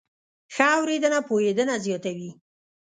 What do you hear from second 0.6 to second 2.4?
اورېدنه پوهېدنه زیاتوي.